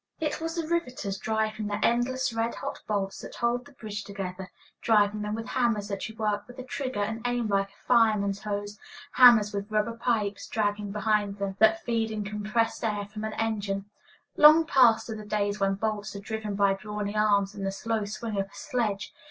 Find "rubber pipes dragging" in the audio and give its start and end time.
9.69-10.91